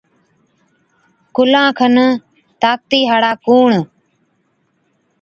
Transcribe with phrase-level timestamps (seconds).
[1.35, 1.95] ڪُلان کن
[2.61, 3.71] طاقتِي هاڙا ڪُوڻ،